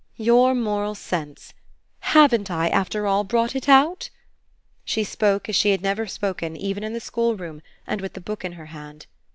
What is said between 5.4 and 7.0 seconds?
as she had never spoken even in the